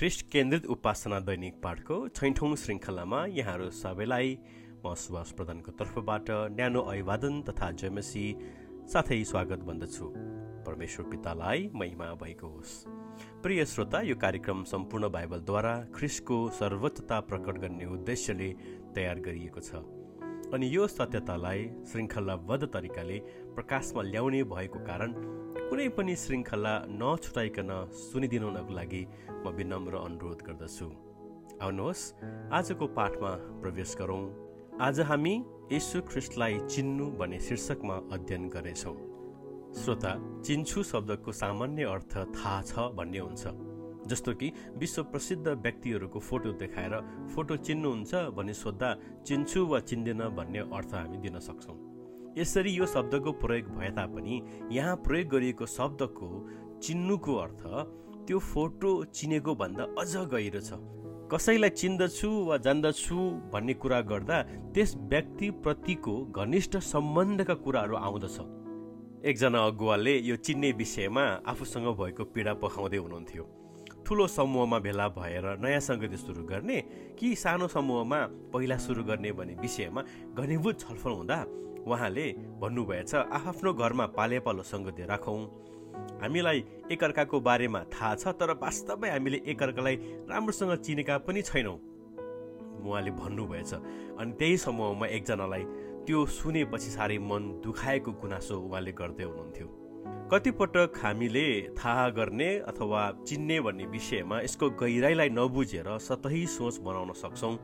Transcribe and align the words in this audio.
ख्रिस्ट 0.00 0.22
केन्द्रित 0.32 0.66
उपासना 0.72 1.18
दैनिक 1.20 1.54
पाठको 1.62 1.96
छैठौँ 2.08 2.54
श्रृङ्खलामा 2.56 3.18
यहाँहरू 3.28 3.68
सबैलाई 3.78 4.28
म 4.80 4.94
सुभाष 4.96 5.32
प्रधानको 5.36 5.72
तर्फबाट 5.76 6.30
न्यानो 6.56 6.80
अभिवादन 6.88 7.42
तथा 7.44 7.70
जयमसी 7.76 8.24
साथै 8.92 9.22
स्वागत 9.24 9.60
भन्दछु। 9.68 10.06
परमेश्वर 10.64 11.04
पितालाई 11.04 11.68
महिमा 11.74 12.08
भएको 12.16 12.48
होस्। 12.48 12.72
प्रिय 13.44 13.64
श्रोता 13.66 14.00
यो 14.08 14.16
कार्यक्रम 14.16 14.64
सम्पूर्ण 14.72 15.08
बाइबलद्वारा 15.12 15.74
ख्रिस्टको 15.92 16.38
सर्वोच्चता 16.60 17.20
प्रकट 17.28 17.58
गर्ने 17.60 17.92
उद्देश्यले 17.92 18.48
तयार 18.96 19.20
गरिएको 19.20 19.60
छ। 19.60 19.84
अनि 20.56 20.74
यो 20.76 20.86
सत्यतालाई 20.88 21.68
श्रृङ्खलाबद्ध 21.92 22.64
तरिकाले 22.72 23.18
प्रकाशमा 23.52 24.02
ल्याउने 24.08 24.42
भएको 24.48 24.78
कारण 24.88 25.12
कुनै 25.70 25.88
पनि 25.96 26.14
श्रृङ्खला 26.18 26.72
नछुटाइकन 27.00 27.70
सुनिदिनुको 27.94 28.72
लागि 28.74 29.02
म 29.42 29.50
विनम्र 29.56 29.94
अनुरोध 30.06 30.40
गर्दछु। 30.46 30.86
आउनुहोस् 31.62 32.02
आजको 32.58 32.86
पाठमा 32.98 33.30
प्रवेश 33.62 33.90
गरौँ। 34.00 34.24
आज 34.82 35.00
हामी 35.10 35.34
यशु 35.70 35.98
ख्रिस्टलाई 36.10 36.58
चिन्नु 36.66 37.06
भन्ने 37.20 37.38
शीर्षकमा 37.46 37.96
अध्ययन 38.10 38.48
गर्नेछौँ। 38.54 38.96
श्रोता 39.78 40.12
चिन्छु 40.42 40.82
शब्दको 40.90 41.30
सामान्य 41.42 41.84
अर्थ 41.94 42.12
थाहा 42.34 42.56
छ 42.66 42.90
भन्ने 42.98 43.20
हुन्छ। 43.22 43.44
जस्तो 44.10 44.34
कि 44.40 44.48
विश्व 44.74 45.02
प्रसिद्ध 45.14 45.46
व्यक्तिहरूको 45.46 46.18
फोटो 46.18 46.50
देखाएर 46.62 46.94
फोटो 47.30 47.56
चिन्नुहुन्छ 47.68 48.12
भन्ने 48.34 48.54
सोद्धा 48.58 48.90
चिन्छु 49.22 49.60
वा 49.70 49.78
चिन्दिन 49.86 50.20
भन्ने 50.34 50.66
अर्थ 50.66 50.94
हामी 50.94 51.18
दिन 51.22 51.38
सक्छौँ। 51.38 51.89
यसरी 52.38 52.70
यो 52.70 52.86
शब्दको 52.86 53.32
प्रयोग 53.42 53.68
भए 53.76 53.90
तापनि 53.96 54.40
यहाँ 54.72 54.96
प्रयोग 55.06 55.28
गरिएको 55.28 55.66
शब्दको 55.66 56.28
चिन्नुको 56.82 57.34
अर्थ 57.36 57.62
त्यो 58.26 58.38
फोटो 58.38 58.90
चिनेको 59.10 59.54
भन्दा 59.54 59.84
अझ 59.98 60.12
गहिरो 60.30 60.60
छ। 60.60 60.78
कसैलाई 61.32 61.70
चिन्दछु 61.70 62.30
वा 62.46 62.56
जान्दछु 62.66 63.18
भन्ने 63.52 63.74
कुरा 63.82 64.00
गर्दा 64.10 64.36
त्यस 64.74 64.94
व्यक्तिप्रतिको 65.10 66.14
घनिष्ठ 66.30 66.76
सम्बन्धका 66.86 67.54
कुराहरू 67.64 67.96
आउँदछ। 67.96 68.38
एकजना 69.26 69.58
अगुवाले 69.66 70.14
यो 70.18 70.36
चिन्ने 70.36 70.70
विषयमा 70.72 71.24
आफूसँग 71.50 71.86
भएको 71.98 72.24
पीडा 72.34 72.54
पखाउँदै 72.62 72.96
हुनुहुन्थ्यो। 72.96 73.44
ठुलो 74.06 74.26
समूहमा 74.26 74.78
भेला 74.78 75.06
भएर 75.18 75.46
नयाँ 75.62 75.80
सङ्गति 75.80 76.16
सुरु 76.16 76.42
गर्ने 76.46 76.78
कि 77.18 77.34
सानो 77.36 77.66
समूहमा 77.68 78.20
पहिला 78.52 78.76
सुरु 78.78 79.02
गर्ने 79.04 79.32
भन्ने 79.32 79.54
विषयमा 79.60 80.02
घनीभूत 80.34 80.80
छलफल 80.80 81.10
हुँदा 81.10 81.38
उहाँले 81.86 82.26
भन्नुभएछ 82.60 83.14
आफ्नो 83.14 83.72
घरमा 83.72 84.06
पाले 84.16 84.40
सङ्गति 84.64 85.02
राखौँ। 85.06 85.40
हामीलाई 86.20 86.64
एकअर्काको 86.92 87.40
बारेमा 87.40 87.80
थाहा 87.92 88.14
छ 88.14 88.28
तर 88.40 88.52
वास्तवमै 88.62 89.10
हामीले 89.10 89.40
एकअर्कालाई 89.46 89.96
राम्रोसँग 90.30 90.74
चिनेका 90.84 91.18
पनि 91.26 91.42
छैनौँ। 91.42 91.78
उहाँले 92.80 93.10
भन्नुभएछ 93.12 93.72
अनि 94.20 94.32
त्यही 94.38 94.56
समूहमा 94.56 95.06
एकजनालाई 95.06 95.64
त्यो 96.06 96.24
सुनेपछि 96.28 96.90
साह्रै 96.90 97.18
मन 97.20 97.42
दुखाएको 97.64 98.12
गुनासो 98.20 98.56
उहाँले 98.60 98.92
गर्दै 98.92 99.24
हुनुहुन्थ्यो। 99.24 99.66
कतिपटक 100.32 100.92
हामीले 101.02 101.46
थाहा 101.78 102.08
गर्ने 102.16 102.48
अथवा 102.70 103.00
चिन्ने 103.26 103.60
भन्ने 103.60 103.84
विषयमा 103.86 104.40
यसको 104.40 104.70
गहिराइलाई 104.80 105.28
नबुझेर 105.28 105.88
सतही 105.98 106.46
सोच 106.46 106.78
बनाउन 106.80 107.12
सक्छौँ। 107.12 107.54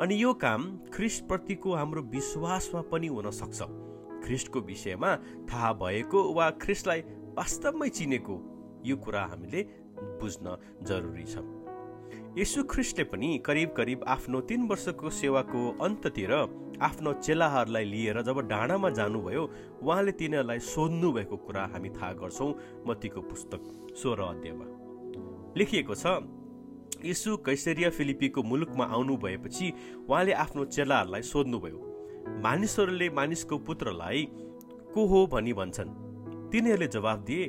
अनि 0.00 0.14
यो 0.22 0.32
काम 0.34 0.62
ख्रिस्टप्रतिको 0.94 1.74
हाम्रो 1.74 2.02
विश्वासमा 2.10 2.80
पनि 2.90 3.06
हुन 3.06 3.30
सक्छ। 3.30 3.62
ख्रिस्टको 4.24 4.60
विषयमा 4.60 5.10
थाहा 5.46 5.72
भएको 5.78 6.22
वा 6.34 6.50
ख्रिस्टलाई 6.62 7.00
वास्तवमै 7.36 7.88
चिनेको 7.88 8.36
यो 8.84 8.96
कुरा 8.96 9.22
हामीले 9.30 9.62
बुझ्न 10.20 10.56
जरुरी 10.82 11.24
छ। 11.24 11.44
यसु 12.38 12.62
ख्रिस्टले 12.66 13.04
पनि 13.14 13.28
करिब 13.46 13.70
करिब 13.76 14.04
आफ्नो 14.08 14.40
तिन 14.50 14.66
वर्षको 14.66 15.10
सेवाको 15.10 15.60
अन्ततिर 15.78 16.32
आफ्नो 16.82 17.12
चेलाहरूलाई 17.22 17.84
लिएर 17.84 18.22
जब 18.22 18.40
डाँडामा 18.50 18.90
जानुभयो 18.98 19.42
उहाँले 19.82 20.12
तिनीहरूलाई 20.18 20.58
सोध्नु 20.74 21.12
भएको 21.12 21.36
कुरा 21.46 21.64
हामी 21.72 21.90
थाहा 21.94 22.12
गर्छौँ 22.18 22.50
मतीको 22.86 23.20
पुस्तक 23.30 23.94
सोह्र 23.94 24.20
अध्यायमा। 24.34 24.66
लेखिएको 25.54 25.94
छ 25.94 26.18
यीशु 27.04 27.36
कैसेरिया 27.36 27.90
फिलिपीको 27.90 28.42
मुलुकमा 28.42 28.84
आउनु 28.84 29.16
भएपछि 29.16 29.72
उहाँले 30.08 30.32
आफ्नो 30.32 30.64
चेलाहरूलाई 30.64 31.22
सोध्नुभयो 31.22 31.78
मानिसहरूले 32.42 33.08
मानिसको 33.10 33.58
पुत्रलाई 33.58 34.28
को 34.94 35.06
हो 35.06 35.26
भनी 35.26 35.52
भन्छन्? 35.52 35.90
तिनीहरूले 36.52 36.86
जवाब 36.86 37.24
दिए 37.24 37.48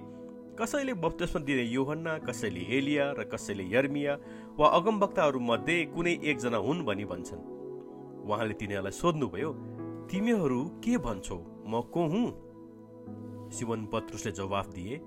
कसैले 0.60 0.94
बप्तिस्मा 0.94 1.42
दिने 1.44 1.64
योहन्ना 1.64 2.18
कसैले 2.18 2.62
एलिया 2.78 3.12
र 3.12 3.24
कसैले 3.24 3.64
यर्मिया 3.72 4.14
वा 4.60 4.68
अगमवक्ताहरू 4.68 5.40
मध्ये 5.40 5.84
कुनै 5.86 6.14
एकजना 6.24 6.58
हुन् 6.58 6.86
भनी 6.86 7.06
भन्छन्। 7.06 7.42
उहाँले 8.28 8.54
तिनीहरूलाई 8.54 8.92
सोध्नुभयो 8.92 9.52
तिमीहरू 10.12 10.64
के 10.84 10.98
भन्छौ? 10.98 11.38
म 11.68 11.82
को 11.94 12.02
हुँ? 12.08 12.28
शिवन 13.52 13.86
पत्रुसले 13.94 14.32
जवाफ 14.32 14.68
दिए 14.68 14.98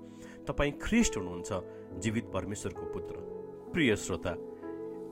तपाईँ 0.47 0.71
ख्रिस्ट 0.81 1.17
हुनुहुन्छ 1.17 1.49
जीवित 1.99 2.31
परमेश्वरको 2.33 2.85
पुत्र। 2.93 3.15
प्रिय 3.73 3.95
श्रोता 3.95 4.31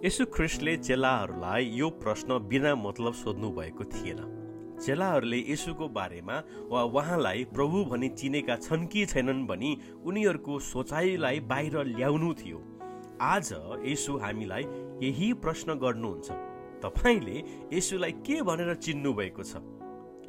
यसु 0.06 0.26
ख्रिस्टले 0.26 0.76
चेलाहरूलाई 0.78 1.66
यो 1.74 1.90
प्रश्न 1.90 2.38
बिना 2.50 2.74
मतलब 2.76 3.14
सोध्नु 3.14 3.50
भएको 3.50 3.84
थिएन। 3.84 4.20
चेलाहरूले 4.86 5.38
यसुको 5.50 5.88
बारेमा 5.88 6.38
वा 6.70 6.82
उहाँलाई 6.84 7.44
प्रभु 7.54 7.84
भनी 7.86 8.10
चिनेका 8.10 8.56
छन् 8.56 8.88
कि 8.88 9.06
छैनन् 9.06 9.46
भनी 9.48 9.72
उनीहरूको 10.06 10.60
सोचाइलाई 10.60 11.40
बाहिर 11.40 11.78
ल्याउनु 11.86 12.34
थियो। 12.34 12.60
आज 13.22 13.54
यसु 13.86 14.18
हामीलाई 14.18 14.64
यही 15.02 15.34
प्रश्न 15.34 15.74
गर्नुहुन्छ। 15.76 16.28
तपाईँले 16.84 17.38
यसुलाई 17.74 18.12
के 18.26 18.42
भनेर 18.42 18.74
चिन्नु 18.76 19.14
भएको 19.14 19.44
छ? 19.44 19.62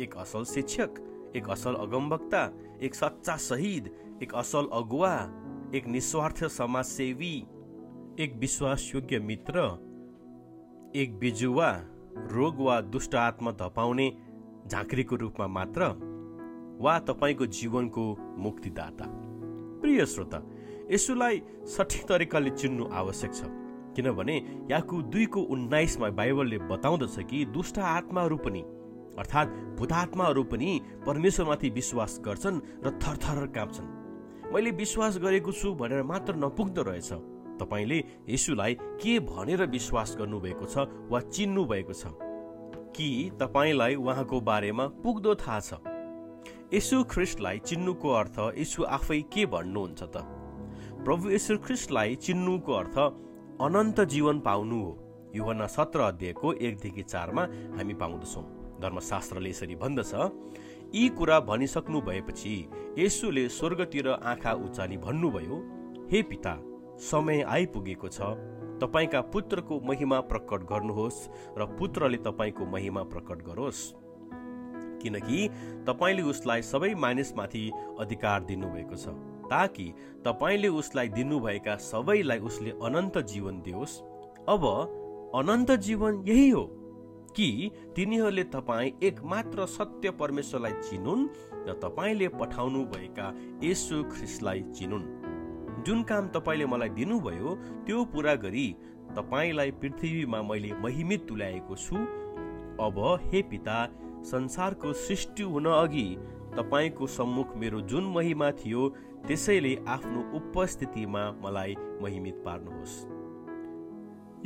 एक 0.01 0.17
असल 0.17 0.45
शिक्षक 0.45 1.05
एक 1.37 1.49
असल 1.51 1.75
अगमवक्ता 1.75 2.43
एक 2.83 2.95
सच्चा 2.95 3.37
शहीद 3.37 3.85
एक 4.23 4.35
असल 4.35 4.69
अगुवा 4.73 5.15
एक 5.75 5.87
निस्वार्थ 5.87 6.45
समाजसेवी 6.49 7.35
एक 8.21 8.35
विश्वासयोग्य 8.35 9.19
मित्र 9.19 9.61
एक 10.97 11.19
बिजुवा 11.19 11.71
रोग 12.33 12.61
वा 12.61 12.81
दुष्ट 12.81 13.15
आत्मा 13.15 13.51
धपाउने 13.51 14.11
झाँक्रीको 14.67 15.17
रूपमा 15.17 15.47
मात्र 15.47 15.87
वा 16.81 16.99
तपाईँको 16.99 17.47
जीवनको 17.47 18.07
मुक्तिदाता। 18.39 19.05
प्रिय 19.81 20.07
श्रोता 20.07 20.43
यसुलाई 20.91 21.43
सठिक 21.77 22.09
तरिकाले 22.09 22.51
चिन्नु 22.51 22.89
आवश्यक 22.93 23.35
छ 23.35 23.53
किनभने 23.97 24.37
याकु 24.71 25.03
दुईको 25.03 25.41
उन्नाइसमा 25.41 26.11
बाइबलले 26.11 26.59
बताउँदछ 26.59 27.19
कि 27.31 27.45
दुष्ट 27.55 27.79
आत्माहरू 27.79 28.37
पनि 28.37 28.65
अर्थात् 29.19 29.57
भूतात्माहरू 29.79 30.45
पनि 30.45 30.81
परमेश्वरमाथि 31.07 31.71
विश्वास 31.71 32.21
गर्छन् 32.25 32.61
र 32.85 32.99
थरथर 32.99 33.47
काँप्छन्। 33.55 34.53
मैले 34.53 34.71
विश्वास 34.71 35.19
गरेको 35.19 35.53
छु 35.53 35.75
भनेर 35.75 36.03
मात्र 36.03 36.37
नपुग्दो 36.37 36.83
रहेछ। 36.83 37.13
तपाईँले 37.61 37.99
यसुलाई 38.29 38.75
के 38.75 39.19
भनेर 39.21 39.67
विश्वास 39.67 40.17
गर्नुभएको 40.19 40.67
छ 40.67 40.89
वा 41.11 41.21
चिन्नु 41.21 41.65
भएको 41.65 41.93
छ? 41.93 42.07
कि 42.97 43.31
तपाईँलाई 43.41 43.95
उहाँको 43.95 44.41
बारेमा 44.41 44.87
पुग्दो 45.05 45.35
थाहा 45.35 45.61
छ? 45.61 45.73
यसु 46.75 47.05
ख्रिस्टलाई 47.05 47.59
चिन्नुको 47.59 48.09
अर्थ 48.11 48.37
यसु 48.59 48.85
आफै 48.85 49.21
के 49.33 49.47
भन्नुहुन्छ 49.47 50.03
त? 50.03 50.17
प्रभु 51.05 51.31
यसु 51.31 51.59
ख्रिस्टलाई 51.59 52.15
चिन्नुको 52.17 52.73
अर्थ 52.73 52.97
अनन्त 53.63 54.01
जीवन 54.01 54.41
पाउनु 54.41 54.81
हो। 54.85 54.93
युवना 55.37 55.67
सत्र 55.67 56.01
अध्यायको 56.01 56.53
एकदेखि 56.53 57.03
चारमा 57.03 57.43
हामी 57.77 57.95
पाउँदछौँ। 57.95 58.45
धर्मशास्त्रले 58.81 59.51
यसरी 59.51 59.75
भन्दछ 59.75 60.15
यी 60.95 61.09
कुरा 61.09 61.41
भनिसक्नु 61.41 62.01
भएपछि 62.01 62.55
यसुले 62.99 63.49
स्वर्गतिर 63.49 64.09
आँखा 64.09 64.53
उचाली 64.53 64.97
भन्नुभयो 64.97 65.57
हे 66.11 66.23
पिता 66.23 66.55
समय 67.01 67.43
आइपुगेको 67.49 68.09
छ। 68.09 68.21
तपाईँका 68.81 69.21
पुत्रको 69.31 69.81
महिमा 69.81 70.21
प्रकट 70.31 70.63
गर्नुहोस् 70.65 71.19
र 71.59 71.67
पुत्रले 71.79 72.17
तपाईँको 72.27 72.67
महिमा 72.67 73.03
प्रकट 73.03 73.43
गरोस्। 73.47 73.81
किनकि 75.03 75.49
तपाईँले 75.87 76.23
उसलाई 76.23 76.63
सबै 76.63 76.95
मानिसमाथि 76.95 77.71
अधिकार 78.01 78.45
दिनुभएको 78.45 78.97
छ 78.97 79.15
ताकि 79.51 79.87
तपाईँले 80.25 80.69
उसलाई 80.69 81.09
दिनुभएका 81.09 81.77
सबैलाई 81.77 82.39
उसले 82.39 82.71
अनन्त 82.83 83.19
जीवन 83.27 83.61
दियोस्। 83.63 84.01
अब 84.49 84.65
अनन्त 85.35 85.71
जीवन 85.81 86.23
यही 86.27 86.49
हो 86.51 86.65
कि 87.37 87.71
तिनीहरूले 87.97 88.45
तपाईँ 88.45 88.93
एकमात्र 89.03 89.67
सत्य 89.69 90.11
परमेश्वरलाई 90.11 90.73
चिनुन् 90.91 91.29
र 91.69 91.79
तपाईँले 91.83 92.29
पठाउनु 92.29 92.85
भएका 92.85 93.27
यसु 93.63 94.03
ख्रिसलाई 94.13 94.63
चिनुन्। 94.75 95.05
जुन 95.87 96.03
काम 96.03 96.29
तपाईँले 96.29 96.67
मलाई 96.67 96.89
दिनुभयो 96.89 97.55
त्यो 97.87 98.05
पुरा 98.05 98.35
गरी 98.35 98.67
तपाईँलाई 99.17 99.71
पृथ्वीमा 99.81 100.43
मैले 100.43 100.73
महिमित 100.83 101.27
तुल्याएको 101.29 101.77
छु। 101.77 101.97
अब 102.81 102.97
हे 103.25 103.43
पिता 103.43 103.79
संसारको 104.25 104.93
सृष्टि 104.93 105.43
हुन 105.43 105.67
अघि 105.67 106.09
तपाईँको 106.57 107.07
सम्मुख 107.07 107.57
मेरो 107.57 107.81
जुन 107.81 108.05
महिमा 108.15 108.51
थियो 108.51 108.89
त्यसैले 109.27 109.75
आफ्नो 109.89 110.21
उपस्थितिमा 110.37 111.23
मलाई 111.45 111.75
महिमित 112.03 112.43
पार्नुहोस्। 112.45 112.97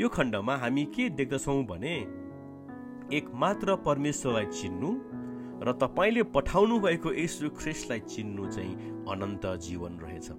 यो 0.00 0.08
खण्डमा 0.08 0.56
हामी 0.56 0.84
के 0.84 1.08
देख्दछौँ 1.10 1.62
भने 1.64 1.96
एक 3.16 3.24
मात्र 3.34 3.76
परमेश्वरलाई 3.86 4.46
चिन्नु 4.52 4.90
र 5.64 5.72
तपाईँले 5.82 6.22
पठाउनु 6.34 6.78
भएको 6.80 7.12
यशु 7.14 7.50
ख्रिस्टलाई 7.58 8.00
चिन्नु 8.08 8.46
चाहिँ 8.46 8.74
अनन्त 9.12 9.46
जीवन 9.66 9.98
रहेछ। 10.02 10.30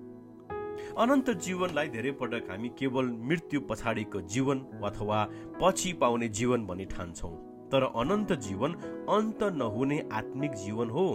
अनन्त 0.98 1.30
जीवनलाई 1.30 1.88
धेरै 1.90 2.12
पटक 2.12 2.50
हामी 2.50 2.70
केवल 2.70 3.06
मृत्यु 3.06 3.62
पछाडिको 3.62 4.22
जीवन 4.22 4.60
अथवा 4.84 5.20
पछि 5.62 5.94
पाउने 5.94 6.28
जीवन 6.30 6.66
भनी 6.66 6.86
ठान्छौँ। 6.86 7.32
तर 7.72 7.84
अनन्त 7.84 8.34
जीवन 8.34 8.74
अन्त 9.10 9.44
नहुने 9.44 10.10
आत्मिक 10.14 10.52
जीवन 10.54 10.90
हो। 10.90 11.06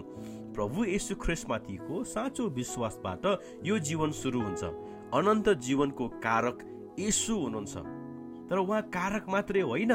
प्रभु 0.55 0.85
यशु 0.85 1.15
ख्रिस्टमाथिको 1.15 2.05
साँचो 2.05 2.49
विश्वासबाट 2.49 3.27
यो 3.65 3.79
जीवन 3.79 4.11
सुरु 4.11 4.41
हुन्छ। 4.41 4.65
अनन्त 5.15 5.49
जीवनको 5.49 6.09
कारक 6.09 6.59
यसु 6.99 7.39
हुनुहुन्छ। 7.39 7.77
तर 8.51 8.59
उहाँ 8.59 8.83
कारक 8.83 9.29
मात्रै 9.29 9.61
होइन। 9.61 9.93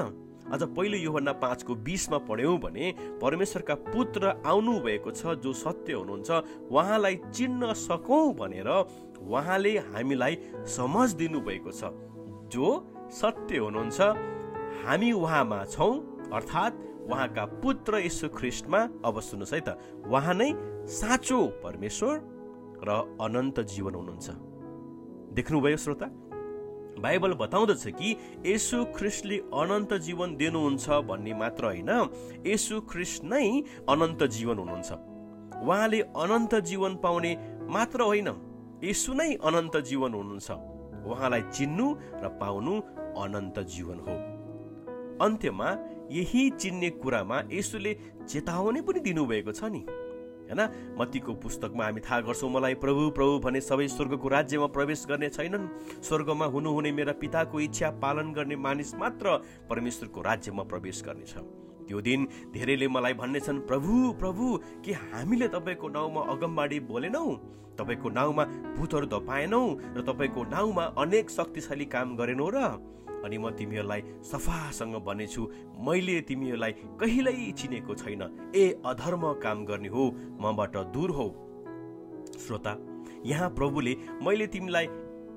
अझ 0.51 0.61
पहिलो 0.63 0.97
योभन्दा 0.97 1.31
पाँचको 1.39 1.75
बिसमा 1.87 2.17
पढ्यौँ 2.27 2.57
भने 2.59 2.85
परमेश्वरका 3.21 3.75
पुत्र 3.87 4.43
आउनु 4.45 4.79
भएको 4.79 5.11
छ 5.11 5.39
जो 5.39 5.53
सत्य 5.53 5.93
हुनुहुन्छ 5.93 6.29
उहाँलाई 6.71 7.15
चिन्न 7.31 7.73
सकौँ 7.73 8.33
भनेर 8.35 8.69
उहाँले 9.23 9.77
हामीलाई 9.93 10.37
समझ 10.67 11.09
दिनु 11.15 11.39
भएको 11.41 11.71
छ। 11.71 11.93
जो 12.51 12.67
सत्य 13.11 13.57
हुनुहुन्छ 13.57 14.01
हामी 14.83 15.11
उहाँमा 15.11 15.63
छौँ 15.65 15.93
अर्थात् 16.33 16.81
उहाँका 17.07 17.45
पुत्र 17.63 17.99
यशु 18.05 18.29
ख्रिस्टमा। 18.29 18.79
अब 19.05 19.19
सुन्नुहोस् 19.19 19.53
है 19.53 19.61
त 19.67 19.69
उहाँ 20.07 20.33
नै 20.33 20.49
साँचो 20.89 21.39
परमेश्वर 21.63 22.13
र 22.83 22.89
अनन्त 23.21 23.59
जीवन 23.59 23.93
हुनुहुन्छ। 23.95 24.27
देख्नुभयो 25.33 25.77
श्रोता? 25.77 26.07
बाइबल 27.03 27.33
बताउँदछ 27.33 27.83
कि 27.99 28.09
यसु 28.45 28.77
ख्रिस्टले 28.95 29.37
अनन्त 29.53 29.93
जीवन 30.05 30.35
दिनुहुन्छ 30.35 30.85
भन्ने 31.09 31.33
मात्र 31.33 31.63
होइन। 31.65 31.91
यसु 32.47 32.81
ख्रिस्ट 32.91 33.23
नै 33.23 33.45
अनन्त 33.89 34.23
जीवन 34.35 34.57
हुनुहुन्छ। 34.57 34.91
उहाँले 35.63 35.99
अनन्त 36.15 36.53
जीवन 36.69 36.95
पाउने 36.95 37.31
मात्र 37.69 38.01
होइन 38.01 38.29
यसु 38.83 39.13
नै 39.13 39.29
अनन्त 39.43 39.75
जीवन 39.89 40.13
हुनुहुन्छ। 40.13 40.49
उहाँलाई 41.03 41.41
चिन्नु 41.51 41.87
र 42.23 42.27
पाउनु 42.41 42.73
अनन्त 43.19 43.59
जीवन 43.73 43.99
हो। 43.99 44.15
अन्त्यमा 45.25 45.69
यही 46.11 46.49
चिन्ने 46.61 46.89
कुरामा 47.01 47.37
यसुले 47.51 47.93
चेतावनी 48.27 48.81
पनि 48.81 48.99
दिनुभएको 48.99 49.51
छ 49.51 49.63
नि। 49.65 49.81
होइन? 50.43 50.61
मत्तीको 50.99 51.33
पुस्तकमा 51.33 51.83
हामी 51.85 52.01
थाहा 52.01 52.19
गर्छौँ 52.21 52.49
मलाई 52.49 52.73
प्रभु 52.75 53.09
प्रभु 53.09 53.39
भने 53.39 53.61
सबै 53.61 53.87
स्वर्गको 53.87 54.27
राज्यमा 54.27 54.67
प्रवेश 54.67 55.05
गर्ने 55.09 55.29
छैनन्। 55.29 55.67
स्वर्गमा 56.03 56.45
हुनुहुने 56.45 56.91
मेरा 56.91 57.13
पिताको 57.13 57.59
इच्छा 57.59 57.89
पालन 58.03 58.33
गर्ने 58.33 58.55
मानिस 58.55 58.95
मात्र 58.95 59.25
परमेश्वरको 59.69 60.21
राज्यमा 60.21 60.63
प्रवेश 60.63 61.03
गर्नेछ। 61.05 61.33
त्यो 61.87 62.01
दिन 62.01 62.27
धेरैले 62.53 62.87
मलाई 62.87 63.13
भन्नेछन् 63.13 63.59
प्रभु 63.67 64.11
प्रभु 64.19 64.45
के 64.85 64.91
हामीले 64.91 65.47
तपाईँको 65.47 65.87
नाउँमा 65.89 66.21
अगमबाडी 66.31 66.79
बोलेनौ? 66.79 67.25
तपाईँको 67.73 68.09
नाउँमा 68.09 68.43
भूतहरू 68.77 69.07
धपाएनौ 69.07 69.63
र 69.97 70.01
तपाईँको 70.07 70.41
नाउँमा 70.43 70.83
अनेक 70.97 71.29
शक्तिशाली 71.29 71.85
काम 71.85 72.15
गरेनौ 72.15 72.49
र 72.53 72.57
अनि 73.23 73.37
म 73.37 73.49
तिमीहरूलाई 73.51 74.01
सफासँग 74.23 74.95
भनेछु 75.05 75.41
मैले 75.79 76.19
तिमीहरूलाई 76.21 76.71
कहिल्यै 76.99 77.51
चिनेको 77.51 77.95
छैन। 77.95 78.21
ए 78.55 78.81
अधर्म 78.85 79.23
काम 79.43 79.65
गर्ने 79.65 79.89
हो 79.89 80.03
मबाट 80.41 80.77
दूर 80.93 81.11
हो। 81.11 81.27
श्रोता 82.39 82.77
यहाँ 83.25 83.49
प्रभुले 83.49 83.95
मैले 84.21 84.47
तिमीलाई 84.47 84.87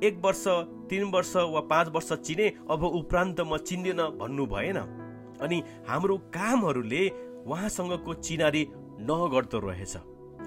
एक 0.02 0.20
वर्ष 0.24 0.44
तिन 0.90 1.04
वर्ष 1.10 1.36
वा 1.36 1.60
पाँच 1.70 1.88
वर्ष 1.88 2.12
चिने 2.20 2.46
अब 2.70 2.82
उपरान्त 2.84 3.40
म 3.40 3.56
चिन्दिन 3.58 4.02
भन्नु 4.18 4.46
भएन। 4.46 4.78
अनि 5.40 5.62
हाम्रो 5.88 6.16
कामहरूले 6.34 7.08
उहाँसँगको 7.46 8.14
चिनारी 8.16 8.62
नगर्दो 9.00 9.58
रहेछ। 9.60 9.96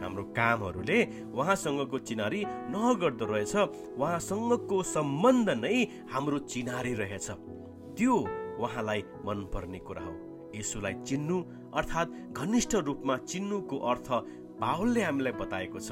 हाम्रो 0.01 0.23
कामहरूले 0.23 0.99
उहाँसँगको 1.33 1.97
चिनारी 1.99 2.43
नगर्दो 2.47 3.25
रहेछ। 3.25 3.55
उहाँसँगको 3.99 4.83
सम्बन्ध 4.83 5.49
नै 5.49 5.77
हाम्रो 6.11 6.39
चिनारी 6.39 6.93
रहेछ। 6.93 7.27
त्यो 7.97 8.15
उहाँलाई 8.59 9.01
मनपर्ने 9.25 9.79
कुरा 9.79 10.03
हो। 10.03 10.13
यसुलाई 10.55 10.93
चिन्नु 11.07 11.37
अर्थात् 11.73 12.33
घनिष्ठ 12.33 12.75
रूपमा 12.75 13.17
चिन्नुको 13.17 13.77
अर्थ 13.77 14.07
बाहुलले 14.59 15.01
हामीलाई 15.03 15.33
बताएको 15.33 15.79
छ। 15.79 15.91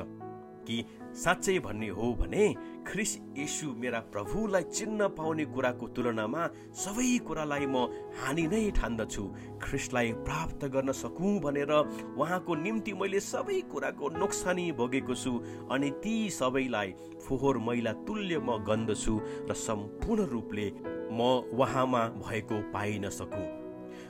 कि 0.68 0.84
साँच्चै 1.16 1.58
भन्ने 1.66 1.88
हो 1.98 2.14
भने 2.20 2.46
ख्रिस 2.88 3.12
यसु 3.38 3.68
मेरा 3.82 4.00
प्रभुलाई 4.14 4.64
चिन्न 4.70 5.08
पाउने 5.18 5.46
कुराको 5.56 5.88
तुलनामा 5.96 6.44
सबै 6.76 7.08
कुरालाई 7.28 7.66
म 7.66 7.88
हानि 8.20 8.46
नै 8.48 8.64
ठान्दछु। 8.80 9.24
ख्रिस्टलाई 9.64 10.12
प्राप्त 10.28 10.66
गर्न 10.76 10.92
सकौँ 11.02 11.34
भनेर 11.40 11.72
उहाँको 11.74 12.56
निम्ति 12.56 12.94
मैले 13.02 13.20
सबै 13.24 13.60
कुराको 13.72 14.10
नोक्सानी 14.18 14.72
भोगेको 14.80 15.16
छु 15.16 15.32
अनि 15.72 15.90
ती 16.04 16.16
सबैलाई 16.40 16.94
फोहोर 17.28 17.58
मैला 17.68 17.94
तुल्य 18.08 18.40
म 18.40 18.58
गन्दछु 18.64 19.20
र 19.50 19.54
सम्पूर्ण 19.68 20.28
रूपले 20.34 20.68
म 21.12 21.20
उहाँमा 21.56 22.04
भएको 22.20 22.62
पाइन 22.74 23.10
सकौँ। 23.12 23.67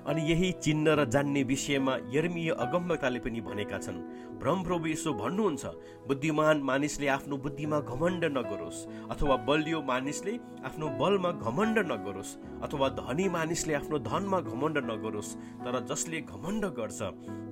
अनि 0.08 0.22
यही 0.24 0.52
चिन्न 0.64 0.88
र 0.98 1.06
जान्ने 1.06 1.44
विषयमा 1.44 1.94
यर्मीय 2.14 2.50
अगम्यताले 2.66 3.20
पनि 3.20 3.42
भनेका 3.42 3.78
छन्। 3.78 3.98
भ्रम 4.40 4.64
प्रभु 4.64 4.88
यसो 4.88 5.14
भन्नुहुन्छ 5.14 5.66
बुद्धिमान 6.08 6.62
मानिसले 6.64 7.08
आफ्नो 7.08 7.38
बुद्धिमा 7.44 7.80
घमण्ड 7.82 8.24
नगरोस् 8.38 8.86
अथवा 9.12 9.36
बलियो 9.48 9.82
मानिसले 9.84 10.34
आफ्नो 10.64 10.88
बलमा 11.02 11.32
घमण्ड 11.44 11.78
नगरोस् 11.92 12.38
अथवा 12.64 12.90
धनी 13.02 13.28
मानिसले 13.36 13.74
आफ्नो 13.74 14.00
धनमा 14.08 14.40
घमण्ड 14.42 14.78
नगरोस् 14.92 15.36
तर 15.66 15.80
जसले 15.92 16.22
घमण्ड 16.24 16.66
गर्छ 16.80 17.00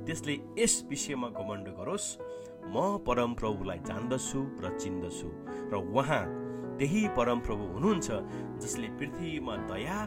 त्यसले 0.08 0.40
यस 0.60 0.84
विषयमा 0.90 1.30
घमण्ड 1.36 1.68
गरोस्। 1.80 2.08
म 2.66 2.98
परम 3.08 3.34
प्रभुलाई 3.40 3.80
जान्दछु 3.88 4.40
र 4.64 4.70
चिन्दछु 4.80 5.30
र 5.72 5.82
उहाँ 5.92 6.24
त्यही 6.78 7.08
परम 7.18 7.40
प्रभु 7.40 7.64
हुनुहुन्छ 7.74 8.08
जसले 8.64 8.88
पृथ्वीमा 9.00 9.56
दया 9.70 9.98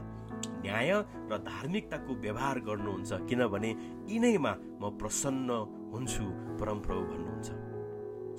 न्याय 0.47 0.91
र 1.31 1.39
धार्मिकताको 1.45 2.13
व्यवहार 2.25 2.59
गर्नुहुन्छ 2.69 3.11
किनभने 3.29 3.71
यिनैमा 4.11 4.53
म 4.81 4.91
प्रसन्न 5.01 5.51
हुन्छु 5.93 6.25
परमप्रभु 6.61 7.03
भन्नुहुन्छ। 7.13 7.49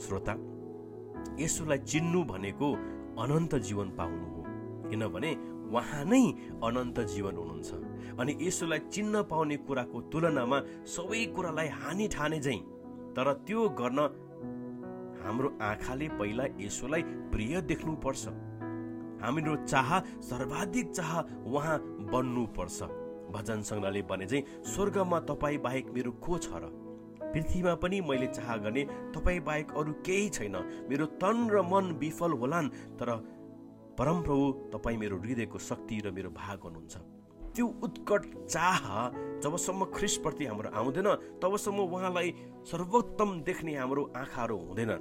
श्रोता 0.04 0.34
यसुलाई 1.40 1.78
चिन्नु 1.92 2.20
भनेको 2.24 2.68
अनन्त 3.24 3.56
जीवन 3.68 3.90
पाउनु 4.00 4.28
हो 4.36 4.42
किनभने 4.90 5.32
उहाँ 5.70 6.04
नै 6.06 6.24
अनन्त 6.68 7.00
जीवन 7.14 7.36
हुनुहुन्छ। 7.38 7.70
अनि 8.20 8.32
यसुलाई 8.42 8.80
चिन्न 8.94 9.22
पाउने 9.32 9.58
कुराको 9.68 9.98
तुलनामा 10.12 10.60
सबै 10.96 11.26
कुरालाई 11.36 11.68
हानि 11.80 12.08
ठाने 12.08 12.40
झैँ 12.40 12.60
तर 13.16 13.28
त्यो 13.46 13.70
गर्न 13.80 14.00
हाम्रो 15.24 15.50
आँखाले 15.62 16.08
पहिला 16.20 16.46
यसुलाई 16.60 17.02
प्रिय 17.32 17.62
देख्नुपर्छ। 17.62 18.24
हाम्रो 19.22 19.56
चाह 19.66 20.00
सर्वाधिक 20.22 20.92
चाह 20.92 21.12
उहाँ 21.46 21.78
बन्नुपर्छ। 22.12 22.80
भजन 23.30 23.62
सङ्ग्रहले 23.62 24.02
भने 24.02 24.26
चाहिँ 24.26 24.64
स्वर्गमा 24.66 25.20
तपाईँ 25.30 25.58
बाहेक 25.58 25.90
मेरो 25.94 26.12
को 26.18 26.38
छ 26.38 26.50
र? 26.56 26.70
पृथ्वीमा 27.30 27.74
पनि 27.76 28.02
मैले 28.02 28.28
चाह 28.28 28.56
गर्ने 28.58 28.84
तपाईँ 29.14 29.40
बाहेक 29.40 29.72
अरू 29.78 29.92
केही 30.02 30.30
छैन। 30.30 30.56
मेरो 30.90 31.06
तन 31.22 31.50
र 31.52 31.62
मन 31.62 31.86
विफल 32.02 32.32
होलान् 32.34 32.70
तर 32.98 33.10
परमप्रभु 34.00 34.46
तपाईँ 34.74 34.98
मेरो 34.98 35.18
हृदयको 35.20 35.58
शक्ति 35.60 36.02
र 36.06 36.12
मेरो 36.12 36.30
भाग 36.34 36.60
हुनुहुन्छ। 36.64 36.98
त्यो 37.54 37.66
उत्कट 37.84 38.22
चाह 38.48 38.82
जबसम्म 39.44 39.86
ख्रिसप्रति 39.94 40.46
हाम्रो 40.46 40.70
आउँदैन 40.70 41.08
तबसम्म 41.42 41.80
उहाँलाई 41.86 42.30
सर्वोत्तम 42.66 43.30
देख्ने 43.42 43.76
हाम्रो 43.78 44.04
आँखाहरू 44.16 44.58
हुँदैन। 44.58 44.92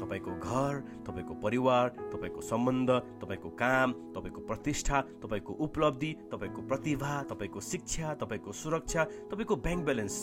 तपाईँको 0.00 0.32
घर 0.38 0.80
तपाईँको 1.06 1.34
परिवार 1.34 1.88
तपाईँको 2.12 2.40
सम्बन्ध 2.40 2.90
तपाईँको 3.22 3.50
काम 3.50 3.92
तपाईँको 4.14 4.40
प्रतिष्ठा 4.40 5.00
तपाईँको 5.22 5.52
उपलब्धि 5.52 6.12
तपाईँको 6.32 6.62
प्रतिभा 6.62 7.22
तपाईँको 7.30 7.60
शिक्षा 7.60 8.14
तपाईँको 8.14 8.52
सुरक्षा 8.52 9.04
तपाईँको 9.30 9.56
ब्याङ्क 9.56 9.84
ब्यालेन्स 9.84 10.16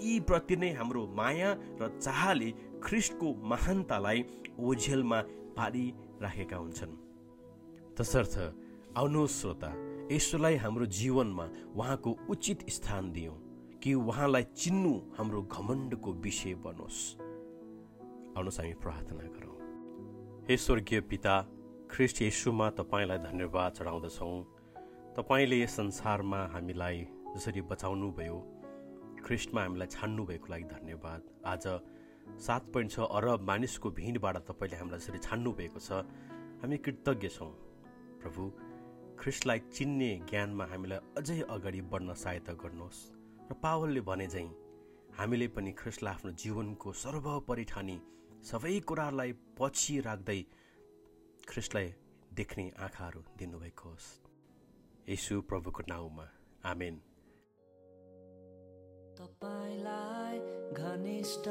यी 0.00 0.20
प्रति 0.20 0.56
नै 0.56 0.70
हाम्रो 0.72 1.06
माया 1.16 1.50
र 1.80 1.88
चाहले 1.98 2.50
ख्रिस्टको 2.84 3.34
महानतालाई 3.42 4.24
ओझेलमा 4.60 5.20
पारिराखेका 5.56 6.56
हुन्छन्। 6.56 6.94
तसर्थ 7.96 8.34
आउनुहोस् 8.96 9.40
श्रोता 9.40 9.70
यसोलाई 10.12 10.56
हाम्रो 10.56 10.86
जीवनमा 10.86 11.46
उहाँको 11.76 12.10
उचित 12.28 12.68
स्थान 12.70 13.12
दियौँ 13.12 13.36
कि 13.82 13.94
उहाँलाई 13.94 14.42
चिन्नु 14.56 14.92
हाम्रो 15.18 15.42
घमण्डको 15.42 16.12
विषय 16.12 16.54
बनोस्। 16.54 17.25
आउनुहोस् 18.36 18.60
हामी 18.60 18.74
प्रार्थना 18.84 19.24
गरौँ। 19.36 19.54
हे 20.48 20.56
स्वर्गीय 20.56 21.00
पिता 21.10 21.34
ख्रिस्ट 21.90 22.22
येसुमा 22.22 22.66
तपाईँलाई 22.76 23.18
धन्यवाद 23.24 23.72
चढाउँदछौँ। 23.72 24.36
तपाईँले 25.16 25.56
यस 25.62 25.76
संसारमा 25.76 26.40
हामीलाई 26.54 26.96
जसरी 27.34 27.60
बचाउनु 27.72 28.10
भयो 28.12 28.38
ख्रिस्टमा 29.24 29.60
हामीलाई 29.62 29.88
छान्नु 29.88 30.24
भएको 30.26 30.46
लागि 30.52 30.64
धन्यवाद। 30.68 31.20
आज 31.46 31.64
सात 32.44 32.62
पोइन्ट 32.72 32.90
छ 32.92 32.98
अरब 33.08 33.40
मानिसको 33.48 33.90
भिडबाट 33.90 34.36
तपाईँले 34.44 34.76
हामीलाई 34.76 35.00
जसरी 35.00 35.18
छान्नु 35.24 35.52
भएको 35.56 35.80
छ 35.80 36.04
हामी 36.60 36.76
कृतज्ञ 36.84 37.28
छौँ। 37.28 37.52
प्रभु 38.20 38.42
ख्रिस्टलाई 39.16 39.58
चिन्ने 39.72 40.10
ज्ञानमा 40.28 40.64
हामीलाई 40.72 41.00
अझै 41.18 41.40
अगाडि 41.48 41.80
बढ्न 41.88 42.14
सहायता 42.14 42.52
गर्नुहोस् 42.62 43.00
र 43.48 43.54
पावलले 43.62 44.00
भने 44.04 44.26
झैँ 44.28 44.48
हामीले 45.18 45.48
पनि 45.56 45.72
ख्रिस्टलाई 45.72 46.14
आफ्नो 46.14 46.30
जीवनको 46.42 46.92
सर्वोपरि 46.92 47.64
ठानी 47.64 47.96
सबै 48.46 48.80
कुराहरूलाई 48.80 49.32
पछि 49.32 49.94
राख्दै 50.00 50.40
ख्रिस्टलाई 51.48 51.88
देख्ने 52.32 52.64
आँखाहरू 52.78 53.20
दिनुभएको 53.38 53.88
होस्। 53.88 54.06
यसु 55.08 55.40
प्रभुको 55.40 55.82
नाउँमा। 55.88 56.26
आमेन। 56.64 56.96
तपाईँलाई 59.18 60.38
घनिष्ठ 60.72 61.46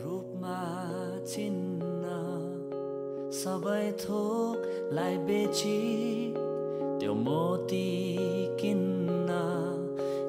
रूपमा 0.00 0.58
चिन्न। 1.24 2.04
सबै 3.32 3.92
थोकलाई 3.92 5.18
बेची 5.18 5.80
त्यो 7.00 7.14
मोती 7.14 7.88
किन्न। 8.60 9.30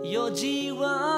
यो 0.06 0.30
जीवन 0.30 1.11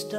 घनिष्ठ 0.00 0.14